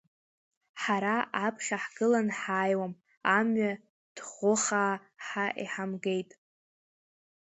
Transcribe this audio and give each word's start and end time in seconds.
Ҳара 0.81 1.15
аԥхьа 1.45 1.77
ҳгылан 1.83 2.27
ҳааиуам, 2.39 2.93
амҩа 3.37 3.73
ҭӷәыхаа 4.15 4.93
ҳа 5.25 5.45
иҳамгеит. 5.63 6.29